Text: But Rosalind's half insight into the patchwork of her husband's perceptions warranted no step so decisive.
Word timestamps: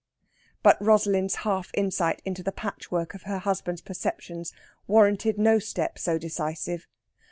But 0.63 0.83
Rosalind's 0.83 1.35
half 1.45 1.69
insight 1.75 2.23
into 2.25 2.41
the 2.41 2.51
patchwork 2.51 3.13
of 3.13 3.21
her 3.29 3.37
husband's 3.37 3.81
perceptions 3.81 4.51
warranted 4.87 5.37
no 5.37 5.59
step 5.59 5.99
so 5.99 6.17
decisive. 6.17 6.87